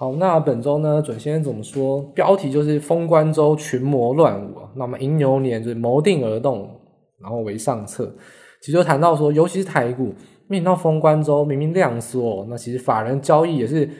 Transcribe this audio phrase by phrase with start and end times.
[0.00, 2.00] 好，那本周呢，准先生怎么说？
[2.14, 4.70] 标题就是封关周群魔乱舞啊。
[4.76, 6.70] 那么寅牛年就是谋定而动，
[7.20, 8.14] 然后为上策。
[8.62, 10.14] 其实谈到说，尤其是台股，
[10.46, 13.90] 面临到封关周，明明量缩，那其实法人交易也是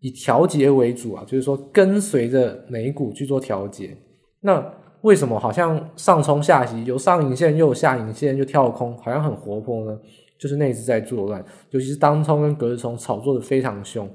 [0.00, 3.94] 以调节为主啊，就是说跟随着美股去做调节。
[4.40, 4.64] 那
[5.02, 9.98] 为什么好像上冲下袭，有上影线又有下影线，又跳空，好像很活泼呢？
[10.40, 14.08] 就是内资在作乱，尤其是当冲跟隔日冲炒作的非常凶。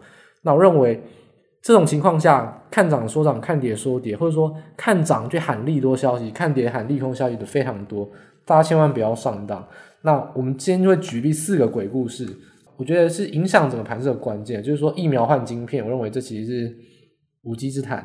[0.43, 1.01] 那我认为
[1.61, 8.09] 这种情况下，看涨说涨，看跌说跌，或者说看涨去喊利多消息，看跌喊利空消息的非常多，
[8.45, 9.65] 大家千万不要上当。
[10.01, 12.27] 那我们今天就会举例四个鬼故事，
[12.75, 14.61] 我觉得是影响整个盘势的关键。
[14.61, 16.75] 就是说疫苗换晶片，我认为这其实是
[17.43, 17.98] 无稽之谈。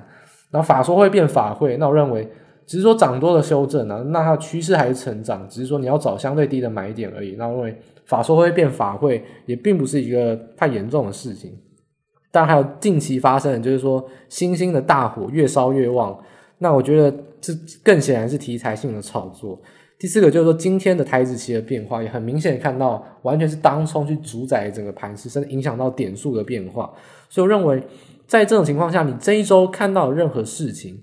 [0.52, 2.26] 然后法说会变法会，那我认为
[2.64, 7.34] 只是说涨多的修正啊，那它趋势还是成长，只是说你要找相对低的买点而已。
[7.36, 7.76] 那我认为
[8.06, 11.52] 法说会变法会，也并不是一个太严重的事情。
[12.30, 16.18] 当然还有近期发生的，就是说新兴的大火越烧越旺。
[16.58, 19.60] 那我觉得这更显然是题材性的炒作。
[19.98, 26.92] 第四个就是说，今天的台指期的变化也很明显看到，完全是当冲去主宰整个盘势，甚至影响到点数的变化。
[27.28, 27.82] 所以我认为，
[28.26, 30.96] 在这种情况下，你这一周看到任何事情，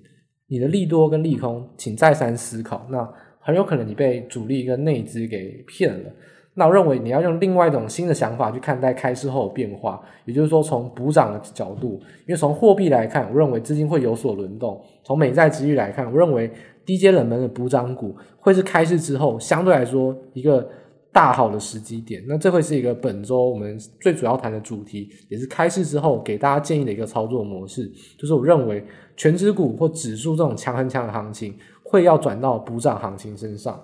[0.47, 2.87] 你的利多跟利空，请再三思考。
[2.89, 3.05] 那
[3.39, 6.09] 很有可能你被主力跟内资给骗了。
[6.57, 16.49] 那我认为你要用另外一种新的想法去看待开市后的变化，也就是说从补涨的角度，因为从货币来看，我认为资金会有所轮动；从美债殖利率来看，我认为
[16.85, 20.65] 低阶冷门的补涨股会是开市之后相对来说一个
[21.11, 22.23] 大好的时机点。
[22.25, 28.81] 那这会是一个本周我们最主要谈的主题，也是开市之后给大家建议的一个操作模式，就是我认为
[29.17, 33.77] 全指股或指数这种强很强的行情会要转到补涨行情身上。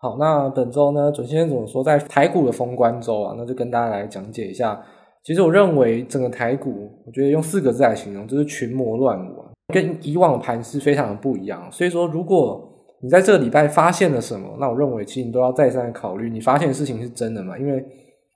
[0.00, 1.82] 好，那本周呢，准先生怎么说？
[1.82, 4.80] 在台股的封关周啊，那就跟大家来讲解一下。
[5.24, 11.68] 其实我认为整个台股，我觉得用四个字来形容，就是群魔乱舞啊，跟以往的盘是非常的不一样。
[11.72, 12.64] 所以说，如果
[13.02, 17.58] 你在这个礼拜发现了什么，那我认为其实你都要再三考虑，你发现的事情是真的吗？
[17.58, 17.84] 因为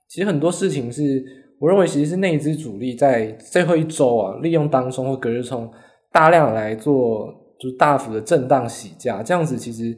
[0.09, 1.23] 其实很多事情是
[1.61, 5.71] 我认为其实是内资主力在最后一周啊，利用当冲或隔日冲
[6.11, 9.95] 大量来做，就是大幅的震荡洗价，这样子其实。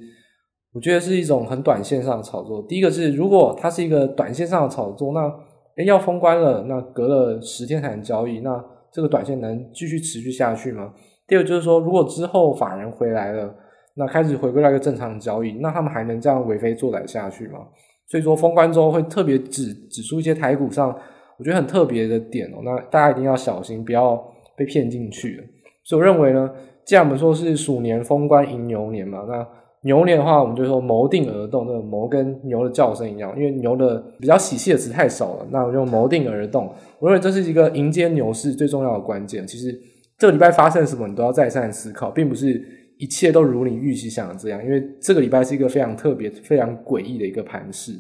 [0.75, 2.61] 我觉得是一种很短线上的炒作。
[2.67, 5.33] 第一个是，如果它是一个短线上的炒作，那
[5.77, 10.93] 诶要封关了，那隔了十天才能交易，那这个短线能继续持续下去吗？
[11.27, 13.55] 第二个就是说，如果之后法人回来了，
[13.95, 17.59] 那开始回归到一个正常的交易，那他们还能这样为非作歹下去吗？
[18.07, 20.93] 所以说，封关之后会特别指指出一些台股上
[21.37, 24.21] 我觉得很特别的点哦，那大家一定要小心，不要
[24.57, 25.41] 被骗进去。
[25.85, 26.51] 所以我认为呢，
[26.85, 29.47] 既然我们说是鼠年封关迎牛年嘛，那
[29.85, 36.73] 牛年的话，我们就说谋定而动，这个谋跟牛的叫声一样，因为牛的比较喜气的词太少了，那我就谋定而动。
[36.97, 39.45] 我认为这是一个迎接牛市最重要的关键。
[39.45, 39.79] 其实
[40.17, 42.59] 这个礼拜发生什么，你都要再三思考，并不是
[42.97, 47.91] 一切都如你预期想的这样，因为这个礼拜是一个非常特别、非常诡异的一个盘势。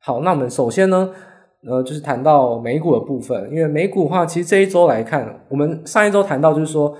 [0.00, 1.10] 好，那我们首先呢，
[1.68, 6.96] 呃，就是谈到美股的部分，因为美股的话，其实这一周来看，我们上一周谈到就是说。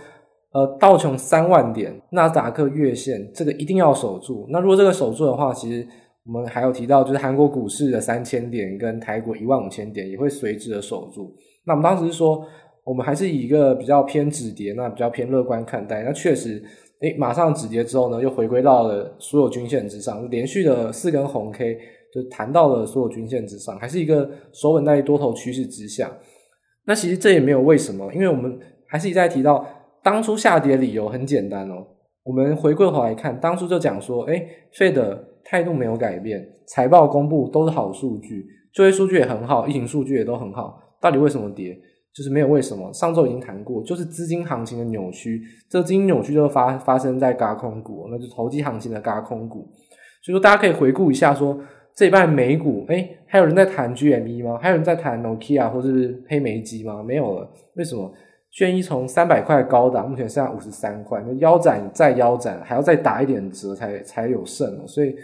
[0.56, 4.46] 呃，道琼三万点，纳斯达克月线，这个一定要守住。
[4.48, 5.86] 那如果这个守住的话，其实
[6.24, 11.30] 我们还有提到，就是韩国股市的三千点跟台股一万五千点也会随之的守住。
[11.66, 12.42] 那我们当时是说，
[12.84, 16.02] 我们还是以一个比较偏止跌，那比较偏乐观看待。
[16.02, 16.64] 那确实，
[17.02, 21.76] 诶，马上止跌之后呢，又回归到了所有均线之上，连续的四根红 K
[22.14, 26.10] 就弹到了所有均线之上，还是一个守稳在多头趋势之下。
[26.86, 29.66] 那其实这也没有为什么，因为我们还是一再提到。
[30.06, 31.84] 当初下跌理由很简单哦，
[32.22, 41.76] 我们回过头来看，当初就讲说，诶，Fed 的态度没有改变，财报公布都是好数据，就业数据也很好，疫情数据也都很好，到底为什么跌？
[42.14, 42.92] 就是没有为什么。
[42.92, 49.68] 上周已经谈过，就是资金行情的扭曲，这个资金扭曲就发发生在轧空股，那就投机行情的轧空股。
[50.22, 51.62] 所以说，大家可以回顾一下说，说
[51.96, 54.56] 这一半美股，诶，还有人在谈 GME 吗？
[54.62, 57.02] 还有人在谈 Nokia 或者是黑莓机吗？
[57.02, 58.08] 没有了，为什么？
[58.56, 64.86] 轩一从三百块高档，目前剩下五十三块，那腰斩再腰斩，还要再打一点折才才有剩了。
[64.86, 65.14] 所以，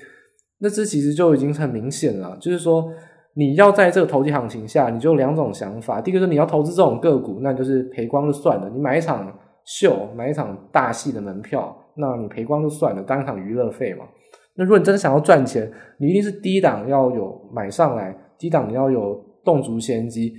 [0.59, 2.93] 那这其实就已经很明显了，就是说
[3.33, 5.99] 你要在这个投机行情下，你就两种想法。
[5.99, 9.33] 第一个是你要投资这种个股，那就是赔光就算了，你买一场
[9.65, 14.05] 秀，买一场大戏的门票，那你赔光就算了，当一场娱乐费嘛。
[14.57, 20.35] 那如果你真的想要赚钱，你一定是低档要有买上来，低档你要有动足先机。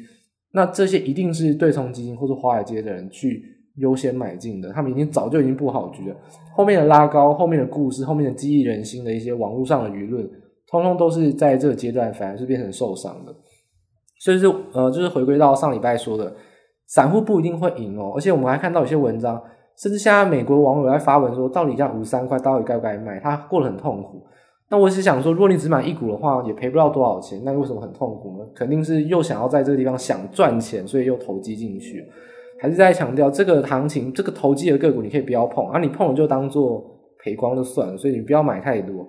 [0.55, 3.43] 那这些一定是对冲基金或者华尔街的人去
[3.77, 6.15] 优先买进的，他们已经早就已经布好局了。
[6.55, 10.29] 后面的拉高，后面的故事，后面的激励人心的一些网络上的舆论，
[10.67, 13.35] 通通都是在这个阶段反而是变成受伤的。
[14.19, 16.31] 所以是呃，就是回归到上礼拜说的，
[16.85, 18.13] 散户不一定会赢哦。
[18.15, 19.41] 而且我们还看到有些文章，
[19.77, 23.19] 甚至现在美国网友在发文说，到底这样五三块到底该不该卖？
[23.19, 24.23] 他过得很痛苦。
[24.73, 28.45] 那我是想说，如果你只买一股的话，也赔不到多少钱，那为什么很痛苦呢？
[28.55, 32.03] 肯定是又想要在这个地方想赚钱，所以又投机进去。
[32.59, 36.83] 还是在强调这个行情，这个投机的个股你可以不要碰啊，你碰了就当做
[37.23, 39.07] 赔光就算了，所以你不要买太多。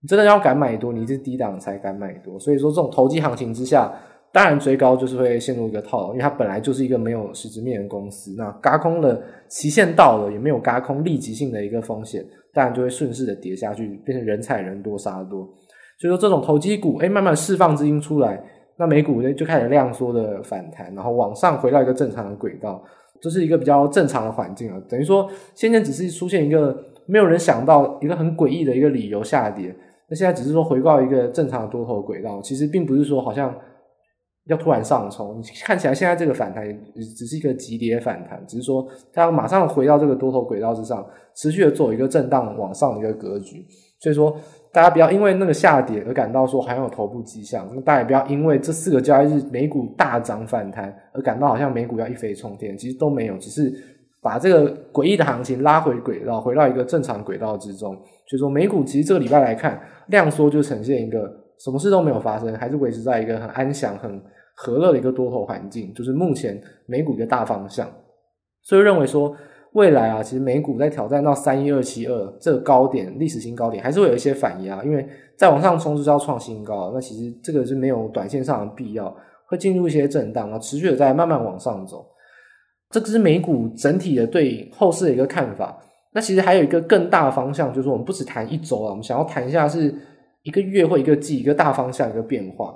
[0.00, 2.38] 你真的要敢买多，你是低档才敢买多。
[2.38, 3.92] 所以说这种投机行情之下，
[4.32, 8.32] 当然追高就是会陷入一个套牢，因为它本来就是一个没有实质面的公司。
[8.38, 15.48] 那轧空的期限到了，也没有轧空立即性的一个风险，当然就会顺势的跌下去，变成人踩人多杀多。
[15.98, 18.42] 所以说这种投机股，哎，慢慢释放资金出来。
[18.76, 22.82] 那美股呢就开始量缩的反弹，然后往上回到一个正常的轨道，
[23.20, 24.82] 这是一个比较正常的环境啊。
[24.88, 26.74] 等于说，现在只是出现一个
[27.04, 29.76] 没有人想到一个很诡异的一个理由下跌，
[30.08, 33.54] 那现在只是说回到一个正常的多头轨道，其实并不是说好像
[34.50, 35.42] 要突然上冲。
[35.64, 36.64] 看起来现在这个反弹
[37.16, 43.64] 只是一个急跌反弹，只是说它要马上回到这个多头轨道之上，持续的做一个震荡往上的一个格局。
[44.00, 44.36] 所以说。
[44.72, 53.74] 大家不要因为那个下跌而感到说还有头部迹象，那大家也不要因为这四个交易日美股大涨反弹而感到好像美股要一飞冲天，其实都没有，只是
[54.22, 57.96] 把这个诡异的行情拉回轨道，回到一个正常轨道之中。
[58.28, 64.22] 所以说美股其实这个礼拜来看，量缩就呈现一个什么事都没有发生，还是维持在一个很安详、很
[64.62, 67.90] 和乐的一个多头环境，就是目前美股一个大方向。
[68.62, 69.34] 所以认为说。
[69.74, 76.90] 未来啊，其实美股在挑战到三一二七二这个高点，历史新高点，还是会有一些反压，因为再往上冲就是要创新高。
[76.92, 79.16] 那其实这个是没有短线上的必要，
[79.46, 82.04] 会进入一些震荡，然后持续的在慢慢往上走。
[82.90, 85.80] 这只是美股整体的对后市的一个看法。
[86.12, 89.94] 那其实还有一个更大的方向，就是我们不只谈一周啊，我们想要谈一下是
[90.42, 92.74] 一个月或一个季一个大方向一个变化。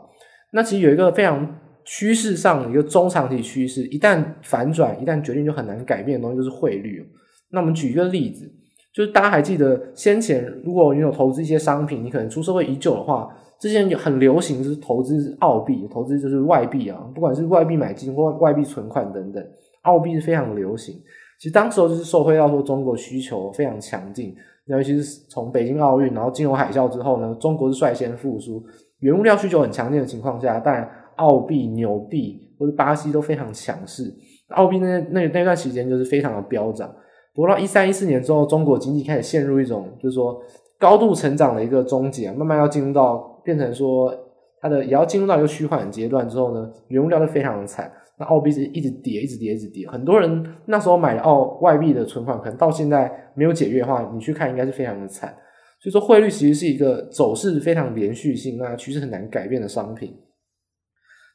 [0.53, 1.45] 那其实有一个非常。
[1.85, 7.07] 趋势上一个中长期趋势，一旦反转，一旦决定就很难改变的东西就是汇率。
[7.51, 8.51] 那我们举一个例子，
[8.93, 13.29] 就是大家还记得先前，如果你有投资一些商品，你可能出社会已久的话，
[13.61, 19.45] 之前有很流行就是投资澳币，投资就是外币啊，不管是外币买金或外币存款等等，
[19.83, 20.95] 澳币是非常流行。
[21.39, 24.35] 其实当时候就是受惠到说中国需求非常强劲，
[24.67, 28.65] 尤其是从北京奥运，然后金融海啸之后呢，中国是率先复苏，
[29.01, 30.89] 原物料需求很强劲的情况下，当然。
[31.17, 34.13] 澳币、纽币或者巴西都非常强势，
[34.49, 36.95] 澳币那那那段时间就是非常的飙涨。
[37.35, 40.41] 不过到一三一四年之后，中国经济开始陷入一种就是说
[40.79, 44.15] 高度成长的一个终结，慢慢要进入到变成说
[44.61, 49.89] 它的也要进入到一个趋缓阶段之后呢，原物料都非常的惨，那澳币是一直跌，一直跌，一直跌。
[49.89, 55.35] 很多人那时候买澳外币的存款，可能到现在没有解约的话，你去看应该是非常的惨。
[55.81, 60.15] 所以说汇率其实是一个走势非常连续性，那趋势很难改变的商品。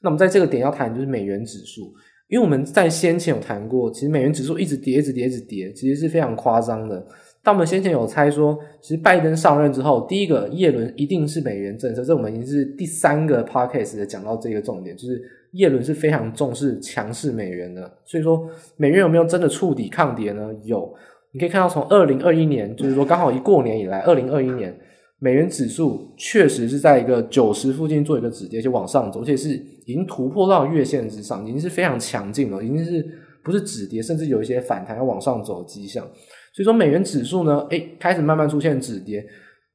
[0.02, 1.94] 那么在这个点要谈就是美元指数，
[2.28, 7.06] 因为我们在先前有谈过，其实美元指数一直跌，一直跌，一直跌，其实是非常夸张的。
[7.44, 17.92] 但我们先前有猜说，其实拜登上任之后，第一个叶伦一定是美元政策，这我们已经是第三个 podcast 的讲到这个重点，就是叶伦是非常重视强势美元的。
[18.06, 20.50] 所以说，美元有没有真的触底抗跌呢？
[20.64, 20.94] 有，
[21.32, 24.78] 你可以看到从二零二一年，就是说刚好一过年以来，二零二一年。
[25.22, 29.50] 美元指数确实是在一个九十附近做一个止跌，就往上走，而且是
[29.86, 33.06] 已经突破到月线之上，已经是非常强劲了，已经是
[33.44, 36.04] 不是止跌，甚至有一些反弹要往上走的迹象。
[36.54, 39.26] 所以说美元指数呢，诶，开始慢慢出现止跌，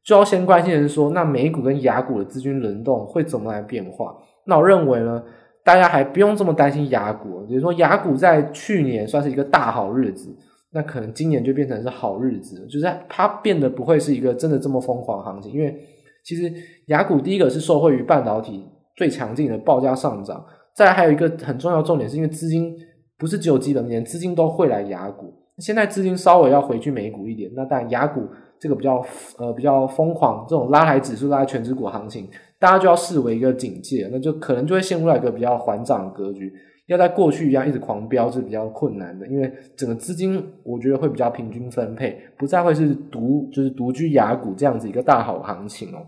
[0.02, 4.16] 就要先关心的是说，那美股跟雅股的资金轮动会怎么来变化？
[4.46, 5.22] 那我认为呢，
[5.62, 10.34] 大家还不用这么担心雅股，比如说雅股在去年算是一个大好日子。
[10.74, 15.78] 那可能今年就变成是好日子，就是它变得不会是一个真的这么疯狂的行情，因为
[16.24, 16.52] 其实
[16.86, 18.66] 雅股第一个是受惠于半导体
[18.96, 22.74] 最强劲的报价上涨，再来还有一个很重要重点是因为资金
[23.16, 28.26] 不是只有基本面，资金都会来雅股，现在资金稍微要回去美股一点，那当然亚股
[28.58, 29.04] 这个比较
[29.38, 32.28] 呃比较疯狂这种拉抬指数拉抬权值股行情，
[32.58, 36.52] 大家就要视为一个警戒，那就可能就会陷入到一个比较缓涨格局。
[36.86, 46.04] 要在过去一样一直狂飙是比较困难的，因为整个资金我觉得会比较平均分配，不再会是独就是独居雅股这样子一个大好行情哦。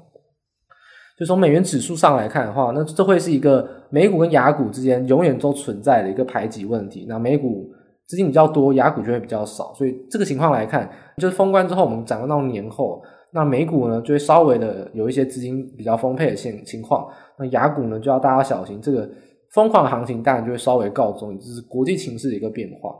[1.19, 7.07] 就从美元指数上来看的话，那这会是一个美股跟雅股之间永远都存在的一个排挤问题。
[7.09, 7.73] 那美股
[8.05, 19.09] 资金比较多，雅股就会比较少，所以这个情况来看，就是封关之后我们展望到年后，那美股呢就会稍微的有一些资金比较丰沛的现情况，那雅股呢就要大家小心这个。
[19.57, 22.95] 疯狂的行情当然就会稍微告终，这是国际情势的一个变化。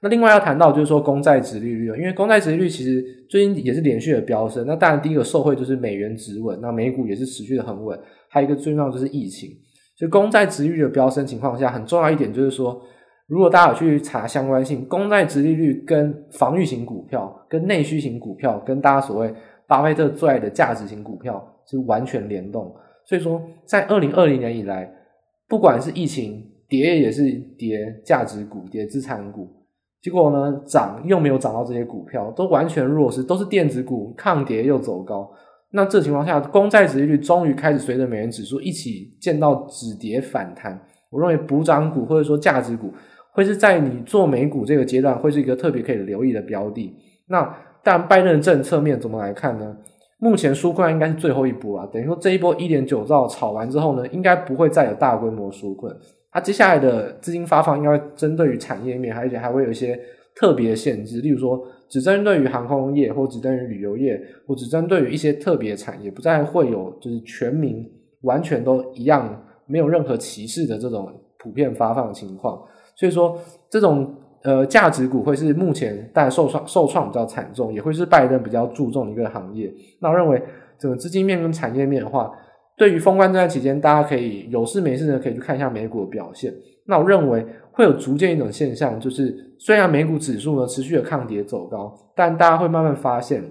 [0.00, 4.66] 那另外要谈到就是说公债殖利率，因为公债殖利率其实最近也是连续的飙升。
[4.66, 7.96] 那当然第一个受惠就是美元止稳，那美股也是持续的很稳。
[8.28, 9.48] 还有一个最重要就是疫情，
[9.96, 12.82] 所以公债殖利率的飙升情况下，很重要一点就是说，
[13.28, 19.32] 如果大家有去查相关性，公债殖利率跟防御型股票、跟内需型股票、跟大家所谓
[19.68, 22.74] 巴菲特最爱的价值型股票是完全联动。
[23.04, 24.92] 所以说，在二零二零年以来，
[25.52, 29.46] 不管是疫情跌也是跌价值股、跌资产股，
[30.00, 35.30] 结果呢涨又没有涨到这些股票，都完全弱势，都是电子股抗跌又走高。
[35.72, 40.80] 那这情况下，公债殖利率终于开始随着美元指数一起见到止跌反弹。
[41.10, 42.90] 我认为补涨股或者说价值股
[43.32, 46.96] 会是在你做美股这个阶段会是一个特别可以留意的标的。
[47.28, 49.76] 那但拜登的政策面怎么来看呢？
[50.22, 55.92] 目前纾困应该是最后一波啊，等于说这一波一点九兆炒完之后呢，应该不会再有大规模纾困。
[56.30, 59.98] 它接下来的资金发放应该针对于产业面，而且还会有一些
[60.36, 67.84] 特别的限制，例如说只针对于航空业，或只针对于旅游业，或只针对于一些特别产业，不再会有就是全民
[68.20, 72.62] 完全都一样，没有任何歧视的这种普遍发放情况。
[72.94, 73.36] 所以说
[73.68, 74.14] 这种。
[74.44, 79.72] 呃，价值股会是目前但受创受创比较惨重，也会是拜登比较注重的一个行业。
[80.00, 80.42] 那我认为
[80.78, 82.32] 整个资金面跟产业面的话，
[82.76, 86.52] 对于封关这段期间，大家可以有事没事呢，可以去看一下美股的表现。
[86.86, 93.44] 那我认为会有逐渐一种现象，就是虽然美股指数呢持续的抗跌走高，但大家会慢慢发现，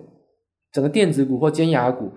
[0.74, 2.12] 整个电子股或尖牙股，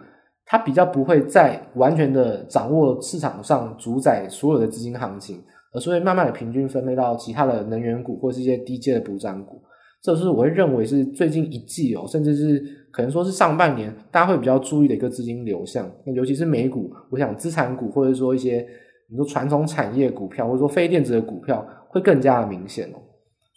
[0.44, 5.40] 它比较不会再完全的掌握市场上主宰所有的资金行情。
[5.74, 9.60] 而是会慢慢的平均分配到其他的能源股或是一些低阶的补涨股，
[10.00, 15.90] 这是我会认为是最近一季哦，甚至是可能说是上半年大家会比较注意的一个资金流向。
[16.06, 18.64] 那尤其是美股，我想资产股或者说一些
[19.10, 23.02] 你说传统产业股票或者说非电子的股票会更加的明显哦。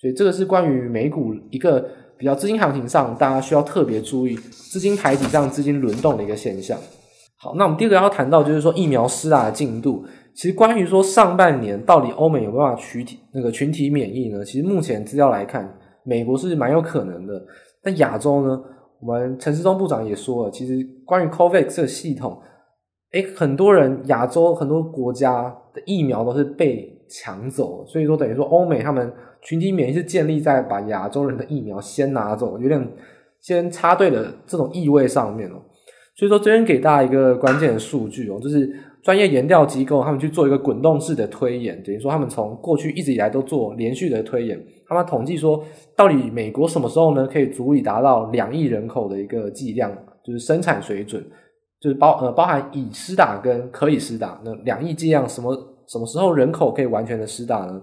[0.01, 6.77] 所以这个是关于美股一个比较资金行情上大家需要特别注意资金排挤上资金轮动的一个现象。
[7.39, 10.03] 好，那我们第二个要谈到就是说疫苗施打的进度。
[10.37, 14.45] 其实关于说上半年到底欧美有没有办法群体那个群体免疫呢？
[14.45, 15.67] 其实目前资料来看，
[16.03, 17.43] 美国是蛮有可能的。
[17.81, 18.63] 但亚洲呢，
[18.99, 22.39] 我们陈世忠部长也说了，其实关于 COVAX 这个系统，
[23.13, 32.87] 诶，很多人亚洲很多国家的疫苗都是被抢走，所以说等于说欧美他们群体免疫是建立在把亚洲人的疫苗先拿走，有点
[33.41, 35.55] 先插队的这种意味上面哦。
[36.15, 38.71] 所以说这边给大家一个关键的数据哦，就是。
[39.07, 45.63] 专业研调机构他们去做一个滚动式的推演，等于说他们从过去一直以来都做连续的推演，他们统计说，
[45.95, 49.89] 到底美国什么时候呢可以足以达到两亿人口的一个剂量，
[50.25, 51.25] 就是生产水准，
[51.79, 55.55] 就是包呃包含已施打跟可以施打那两亿剂量什么
[55.87, 57.81] 什么时候人口可以完全的施打呢？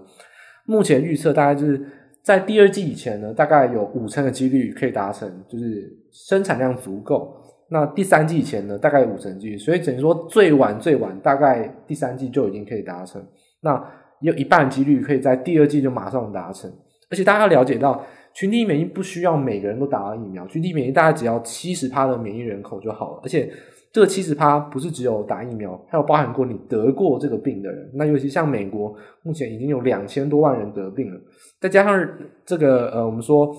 [0.67, 1.83] 目前预测大概就是
[2.23, 7.33] 在第二季以前呢，大概有五成的几率可以达成，就是生产量足够。
[7.67, 13.19] 那第三季前呢，大概五成几率，所以等于说最晚最晚大概第三季就已经可以达成。
[13.61, 13.83] 那
[14.21, 16.71] 有一半几率可以在第二季就马上达成。
[17.09, 18.05] 而且大家要了解到，
[18.35, 23.21] 群体免疫不需要每个人都打疫苗，群体免疫大概只要七十趴的免疫人口就好了。
[23.23, 23.51] 而且
[23.91, 27.89] 这个七十趴不是只有打疫苗，还有包含过你得过这个病的人。
[27.95, 31.19] 那尤其像美国，目前已经有两千多万人得病了，
[31.59, 32.07] 再加上
[32.45, 33.55] 这个呃，我们说。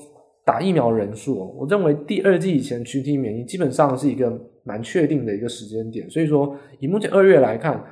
[0.46, 7.82] 打疫苗人数，我认为第二季以前群体免疫基本上是一个蛮确定的一个时间点，所以说以目前二月来看，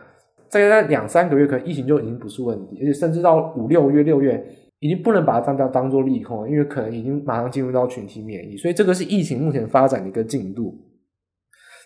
[0.49, 4.41] 再在两三个月可能疫情就已经不是问题，而且甚至到五六月、六月
[4.79, 10.79] 已经不能把它当当当做利空，因为可能已经马上进入到群体免疫，所以这个是疫情目前发展的一个进度。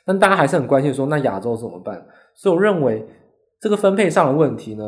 [0.04, 2.06] 但大家还是很关心说，那亚洲怎么办？
[2.34, 3.06] 所以我认为
[3.58, 4.84] 这个分配上的问题呢，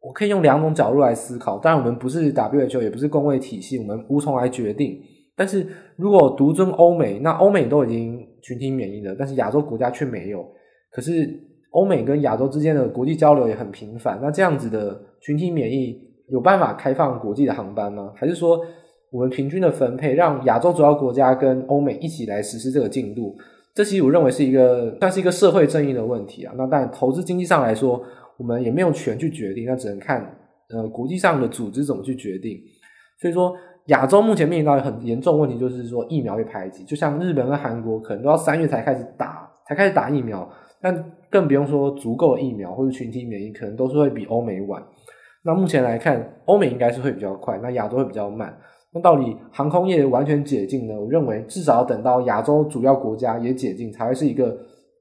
[0.00, 1.58] 我可以用两种角度来思考。
[1.58, 5.00] 当然，我们不是 WHO，也不是公卫体系，我们无从来决定。
[5.36, 10.48] 但是如果独尊欧美，那欧美都已经群体免疫了，但是亚洲国家却没有。
[10.92, 11.28] 可是
[11.70, 18.12] 欧美跟亚洲之间的国际交流也很频繁，那这样子的群体免疫有办法开放国际的航班吗？
[18.14, 18.60] 还是说
[19.10, 23.36] 我们平均的分配，让亚洲主要国家跟欧美一起来实施这个进度？
[23.74, 26.54] 这其实我认为是一个算是一个社会正义的问题啊。
[26.56, 28.00] 那但投资经济上来说，
[28.36, 30.24] 我们也没有权去决定，那只能看
[30.70, 32.56] 呃国际上的组织怎么去决定。
[33.20, 33.52] 所以说。
[33.86, 40.48] 亚洲目前面临到很严重问题，就是说疫苗被排挤，就像日本跟韩国可能都要三月才开始打，才开始打疫苗，
[40.80, 44.82] 但更不用说足够疫苗或者群体免疫，可能都是会比欧美晚。
[45.44, 48.56] 那目前来看，欧美应该是会比较快，那亚洲会比较慢。
[48.94, 50.94] 那到底航空业完全解禁呢？
[50.98, 54.56] 我认为至少等到亚洲主要国家也解禁，才会是一个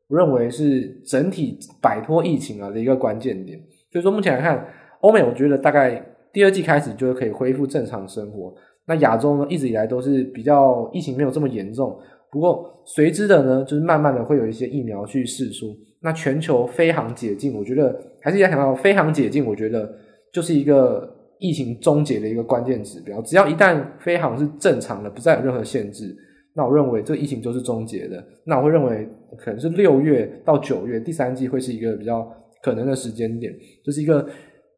[0.10, 3.58] 我认为是整体摆脱疫情啊的一个关键点。
[3.92, 4.68] 所以说目前来看，
[5.00, 8.54] 欧美我觉得大概第二季开始就可以恢复正常生活。
[8.86, 11.98] 那亚洲呢，一直以来都是比较疫情没有这么严重。
[12.32, 15.68] 不过随之的呢，就是慢慢的会有一些疫苗去试出。
[16.02, 19.90] 那全球飞航解禁，我觉得还是要想到飞航解禁，我觉得
[20.34, 21.10] 就是一个
[21.40, 23.22] 疫情终结的一个关键指标。
[23.22, 26.14] 只要一旦飞航是正常的，不再有任何限制，
[26.56, 28.22] 那我认为这疫情就是终结的。
[28.46, 32.28] 那我会认为可能是六月到九月第三季会是一个比较
[32.62, 33.54] 可能的时间点，
[33.86, 34.28] 就是一个。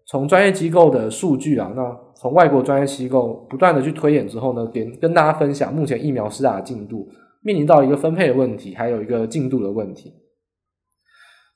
[0.07, 1.81] 从专业机构的数据啊，那
[2.15, 7.07] 从外国专业机构不断的去推演之后呢，跟跟大家分享目前疫苗施打的进度，
[7.41, 10.13] 面临到一个分配的问题，还有一个进度的问题。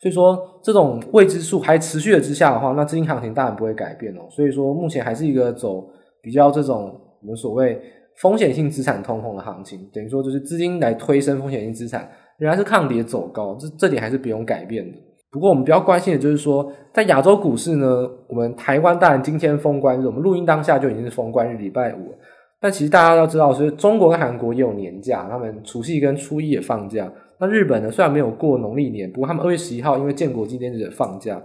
[0.02, 4.28] 所以说，这种未知数还持续的之下的话，那资金行情当然不会改变哦。
[4.30, 5.90] 所以说，目前还是一个走
[6.22, 7.82] 比较这种我们所谓
[8.22, 14.98] 风险性资产通膨的行情，等于说就是资金来推升风险性资产，仍然是抗跌走高，这这点还是不用改变的。
[15.32, 22.16] 不过我们比较关心的就是说，在亚洲股市呢，我们台湾当然今天封关日，我们录音当下就已经是封关日，礼拜五。
[22.60, 27.10] 但其实大家要知道，是中国跟韩国也有年假，他们除夕跟初一也放假。
[27.40, 31.42] 那日本呢，虽然没有过农历年，不过他们二月十一号因为建国纪念日也放假，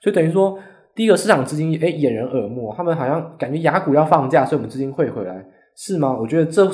[0.00, 0.56] 所以等于说，
[0.94, 5.44] 第一个市场资金诶掩人耳目，他们好像感觉雅股要放假，所以我们资金汇回来，
[5.76, 6.16] 是吗？
[6.18, 6.66] 我觉得这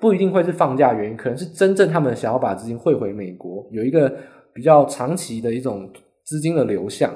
[0.00, 4.10] 不一定会是放假原因，可能是真正他们想要把资金汇回美国，有一个
[4.54, 5.90] 比较长期的一种。
[6.26, 7.14] 资金的流向，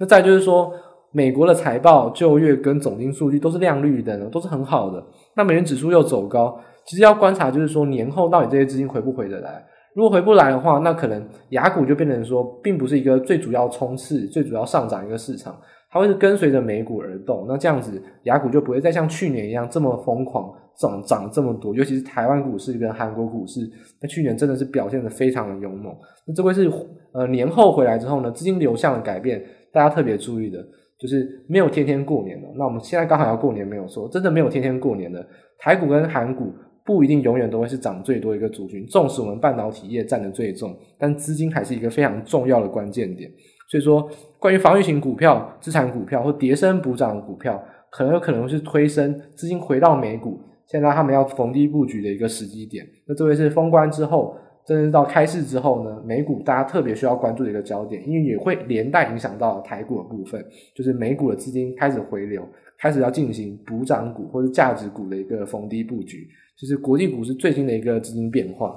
[0.00, 0.72] 那再就是说，
[1.12, 5.00] 美国的财报、就业跟总经数据都是亮绿灯，都是很好的。
[5.36, 9.64] 那美元指数又走高，其实要观察就是说，年后到底这些资金回不回得来？
[9.94, 15.56] 如果回不来的话，那可能雅股就变成说，并不是一个最主要冲刺、最主要上涨一个市场，
[15.90, 17.46] 它会是跟随着美股而动。
[17.48, 21.74] 那这样子，雅股就不会再像去年一样这么疯狂涨涨这么多。
[21.74, 23.60] 尤其是台湾股市跟韩国股市，
[24.00, 25.94] 那去年真的是表现得非常的勇猛。
[26.26, 26.70] 那这会是。
[27.10, 29.42] 呃，年后回来之后呢，资金流向的改变，
[29.72, 30.62] 大家特别注意的，
[31.00, 32.46] 就是没有天天过年的。
[32.54, 35.26] 那我们现在刚好要过年，没有错，真的没有天天过年的。
[35.58, 36.52] 台股跟韩股
[36.84, 43.28] 不一定永远都会是涨最多一个族群，纵使我们半导体业占的最重，但资金还是一个非常重要的关键点。
[43.68, 52.86] 所以说，关于防御型股票、资产股票或跌升补涨股票，可能有可能是推升资金回到美股，现在他们要逢低布局的一个时机点。
[53.06, 54.36] 那这位是封关之后。
[54.66, 62.46] 甚至到开市之后呢，美股大家特别需要关注的一个焦点，因为也会连带影响到台股的部分，就是美股的资金开始回流，
[62.78, 68.76] 开始要进行补涨股或者价值股的一个逢低布局，就是国际股市最新的一个资金变化。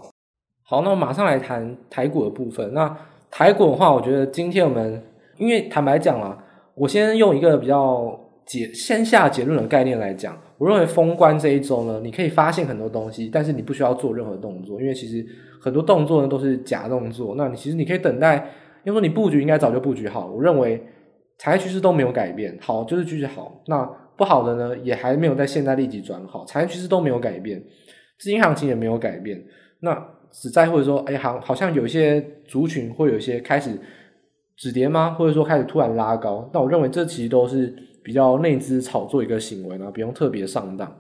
[0.63, 2.73] 好，那我马上来谈台股的部分。
[2.73, 2.97] 那
[3.32, 5.02] 台股的话，我觉得今天我们
[5.38, 6.20] 因为坦白讲。
[6.20, 6.38] 啦，
[6.76, 15.26] 我先用一个比较结先下结论的概念来讲，我认为封关这一周呢，你可以发现很多东西，但是你不需要做任何动作，因为其实。
[15.63, 18.36] 很多动作呢都是假动作，那你其实你可以等待，
[18.84, 20.34] 因为说你布局应该早就布局好了。
[20.34, 20.84] 我认为
[21.38, 23.62] 产业趋势都没有改变，好就是继续好。
[23.67, 26.44] 那不好的呢，也还没有在现在立即转好。
[26.46, 27.62] 产业趋势都没有改变，
[28.17, 29.39] 资金行情也没有改变。
[29.82, 29.96] 那
[30.32, 33.72] 只在或者说，哎，好，好像有一些族群会有一些开始
[34.58, 35.12] 止跌吗？
[35.12, 36.50] 或者说开始突然拉高？
[36.54, 40.96] 那我认为这其实都是比较内资炒作一个行为呢，不用特别上当。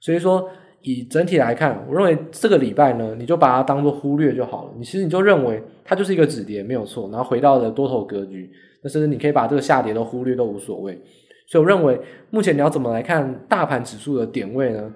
[0.00, 0.48] 所以说。
[0.84, 4.72] 以整体来看，我认为这个礼拜呢，你就把它当做忽略就好了。
[4.76, 7.08] 你其实你就认为它就是一个止跌，没有错。
[7.08, 8.50] 然后回到了多头格局，
[8.82, 11.00] 那甚至你可以把这个下跌都忽略都无所谓。
[11.46, 11.96] 所以我认为，
[12.30, 14.92] 目前你要怎么来看大盘指数的点位呢？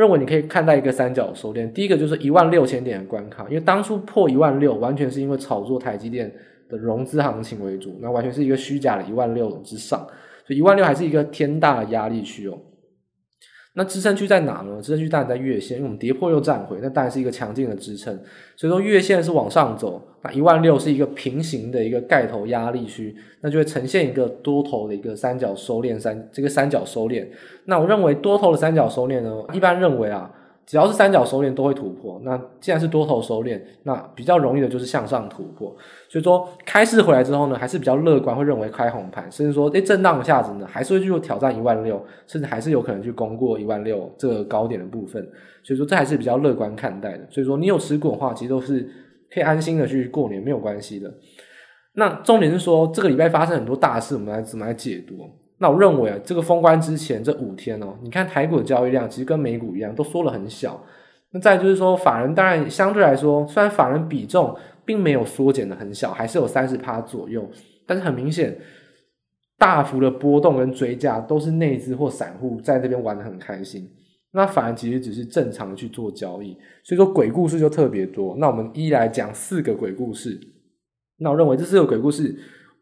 [0.00, 1.70] 认为你可以看待一个三角收敛。
[1.72, 6.32] 第一个就是一万六千点的关卡，因为当初破一万六，完全是因为炒作台积电
[6.68, 10.00] 的融资行情为主，那完全是一个虚假的一万六之上，
[10.46, 12.58] 所以一万六还是一个天大的压力区哦。
[13.74, 14.80] 那支撑区在哪呢？
[14.82, 18.12] 支撑区当然在月线，因为我们跌破又站回，那当然是一个强劲的支撑。
[18.56, 27.26] 所以说月线是往上走，那一万六是一个平行的一个盖头压力区，那就会呈现一个多头的一个三角收敛三这个三角收敛。
[27.66, 30.30] 那我认为多头的三角收敛呢，一般认为啊。
[30.70, 35.74] 只要是三角收敛都会突破，那既然是多头收敛，那比较容易的就是向上突破。
[36.08, 45.20] 所以说开市回来之后呢，还是比较乐观，会认为开红盘，甚至说诶震荡一下子呢，还是会去挑战一万六，甚至还是有可能去攻过一万六这个高点的部分。
[45.64, 47.26] 所以说这还是比较乐观看待的。
[47.30, 48.88] 所以说你有持股的话，其实都是
[49.28, 51.12] 可以安心的去过年，没有关系的。
[51.94, 55.16] 那重点是说这个礼拜发生很多大事，我们来怎么来解读？
[55.62, 60.82] 那我认为啊，这个封关之前这五天哦，你看台股的交易量其实跟美股一样，都缩了很小。
[61.32, 67.46] 那再就是说，法人当然相对来说，虽然法人比重并没有缩减的很小，还是有三十趴左右，
[67.86, 68.58] 但是很明显，
[69.58, 73.86] 大幅的波动跟追价都是内资或散户在那边玩得很开心。
[74.32, 78.34] 那法人其实只是正常的去做交易，所以说鬼故事就特别多。
[78.38, 80.40] 那我们一来讲四个鬼故事。
[81.18, 82.34] 那我认为这四个鬼故事。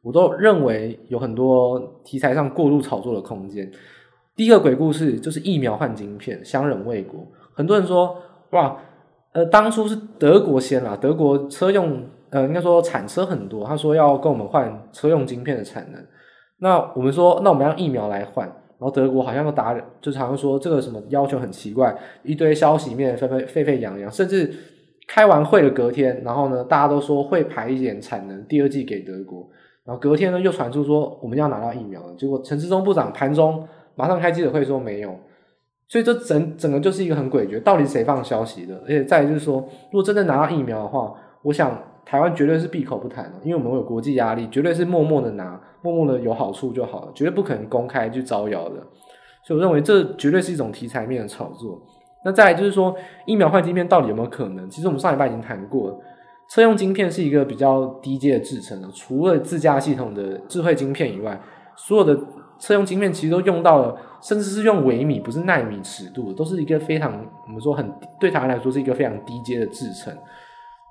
[0.03, 3.71] 我都认为有很多题材上过度炒作的空间。
[4.37, 7.27] 第一个鬼故事就是疫苗换晶片，相忍为国。
[7.55, 8.17] 很多人说，
[8.51, 8.77] 哇，
[9.33, 16.01] 呃，当初是德国先啦，德国车用，呃，应该说产车很多，他说要跟我们换车用晶片的产能。
[16.61, 24.53] 那我们说，那我们要疫苗来换，然后德国好像又打，就是好像说这个什么要求很奇怪，一堆消息面沸沸沸沸扬扬，甚至
[25.09, 29.49] 开完会的隔天，然后呢，大家都说会排一点产能，第二季给德国，
[29.89, 33.67] 然后隔天呢又传出说我们要拿到疫苗了，结果陈时中部长盘中。
[34.01, 35.13] 马上开记者会说没有，
[35.89, 38.77] 所以这整整个就是一个很诡谲，到底谁放消息的？
[38.83, 39.57] 而且再就是说，
[39.91, 48.77] 如果真的拿到疫苗的话，我想台湾绝对是闭口不谈的，因为我们有国际压力，绝对是默默的拿，默默的有好处就好了，绝对不可能公开去招摇的。
[49.45, 51.83] 所以我认为这绝对是一种题材面的炒作。
[52.25, 52.95] 那再来就是说，
[53.27, 54.71] 疫苗换晶片到底有没有可能？
[54.71, 55.99] 其实我们上礼拜已经谈过了，
[56.51, 61.41] 车用晶片是一个比较低阶的制程了，除了自驾系统的智慧晶片以外，
[61.77, 62.19] 所有的。
[62.61, 70.13] 车用晶片其实都用到了，甚至是用微米，不是纳米尺度，都是一个非常我们说很对台湾来说是一个非常低阶的制程。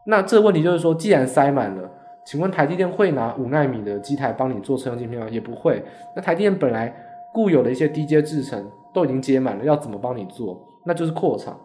[0.06, 1.92] 那这个问题就是说，既然塞满了，
[2.26, 5.28] 请问台积电会拿五纳米的机台帮你做车用晶片吗？
[5.30, 5.84] 也不会。
[6.16, 6.96] 那台积电本来
[7.34, 10.58] 固有的一些低阶制程都已经接满了，要怎么帮你做？
[10.86, 11.60] 那就是扩厂。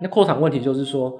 [0.00, 1.18] 那扩厂问题就是说，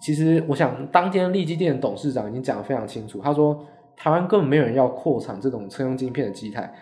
[0.00, 3.64] 其实我想当天力积电的董事长已经讲得非常清楚，他说
[3.96, 6.72] 台湾根本没有人要扩产这种车用晶片的机台。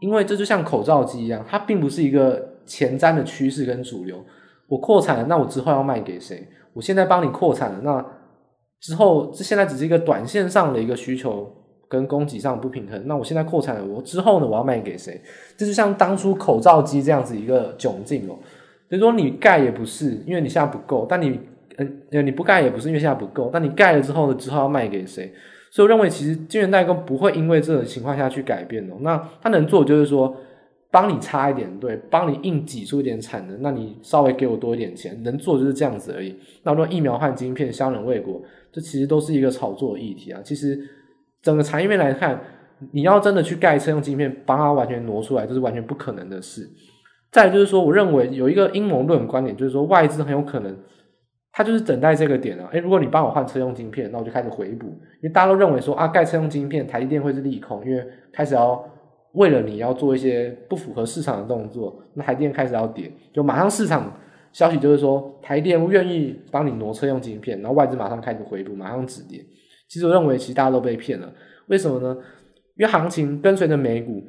[0.00, 4.22] 因为这就像口罩机一样，它并不是一个前瞻的趋势跟主流。
[4.68, 6.46] 我扩产了，那我之后要卖给谁？
[6.74, 8.04] 我现在帮你扩产了，那
[8.80, 11.50] 之后这现在只是一个短线上的一个需求
[11.88, 13.02] 跟供给上不平衡。
[13.06, 15.18] 那我现在扩产了，我之后呢，我要卖给谁？
[15.56, 18.36] 这就像当初口罩机这样子一个窘境哦。
[18.90, 21.40] 所以说你盖也不是，因为你现在不够；但你
[21.76, 23.50] 呃你不盖也不是，因为现在不够。
[23.52, 25.32] 但你盖了之后呢，之后要卖给谁？
[25.70, 28.94] 所以我认为，其实晶圆代工不会因为这种情况下去改变哦。
[29.00, 30.36] 那他能做就是说，
[30.88, 36.32] 帮你差一点，对，帮你硬挤出一点产能，那你稍微给我多一点钱，能做就是这样子而已。
[36.62, 40.40] 那如果疫苗换晶片，相忍为国，这其实都是一个炒作的议题啊。
[40.44, 40.78] 其实
[41.42, 42.40] 整个产业面来看，
[42.92, 46.70] 你要真的去盖车用晶片，帮它完全挪出来，这是完全不可能的事。
[47.32, 50.72] 再就是说，我认为有一个阴谋论观点，就是说外资很有可能。
[51.56, 52.68] 他就是等待这个点啊！
[52.72, 58.84] 诶，如果你帮我换车用晶片，那我就开始回补，因为大家都认为说啊，盖车用晶片，台积电会是利空，因为开始要
[59.34, 64.12] 为了你要做一些不符合市场的动作，那台电开始要跌，就马上市场
[64.52, 69.38] 消息就是说台电愿意帮你挪车用晶片，然后外资马上开始回补，马上止跌。
[69.88, 71.32] 其实我认为，其实大家都被骗了，
[71.68, 72.16] 为什么呢？
[72.76, 74.20] 因为行情跟随着美股